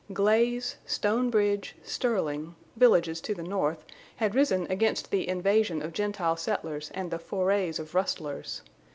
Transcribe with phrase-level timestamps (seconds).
[0.11, 3.85] Glaze—Stone Bridge—Sterling, villages to the north,
[4.15, 8.63] had risen against the invasion of Gentile settlers and the forays of rustlers.